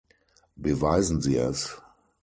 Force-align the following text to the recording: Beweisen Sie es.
Beweisen 0.55 1.21
Sie 1.21 1.35
es. 1.37 1.79